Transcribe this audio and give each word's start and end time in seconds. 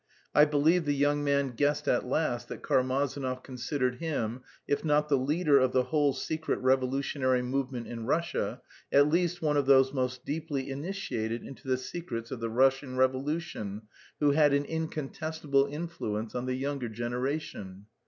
I 0.33 0.45
believe 0.45 0.85
the 0.85 0.95
young 0.95 1.23
man 1.23 1.49
guessed 1.51 1.87
at 1.87 2.07
last 2.07 2.47
that 2.47 2.63
Karmazinov 2.63 3.43
considered 3.43 3.97
him, 3.97 4.41
if 4.67 4.83
not 4.83 5.09
the 5.09 5.15
leader 5.15 5.59
of 5.59 5.73
the 5.73 5.83
whole 5.83 6.11
secret 6.13 6.57
revolutionary 6.57 7.43
movement 7.43 7.85
in 7.85 8.07
Russia, 8.07 8.63
at 8.91 9.09
least 9.11 9.43
one 9.43 9.57
of 9.57 9.67
those 9.67 9.93
most 9.93 10.25
deeply 10.25 10.71
initiated 10.71 11.43
into 11.43 11.67
the 11.67 11.77
secrets 11.77 12.31
of 12.31 12.39
the 12.39 12.49
Russian 12.49 12.97
revolution 12.97 13.83
who 14.19 14.31
had 14.31 14.53
an 14.53 14.65
incontestable 14.65 15.67
influence 15.67 16.33
on 16.33 16.47
the 16.47 16.55
younger 16.55 16.89
generation. 16.89 17.85